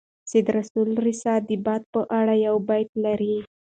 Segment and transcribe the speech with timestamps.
[0.29, 3.35] سید رسول رسا د باد په اړه یو بیت لري.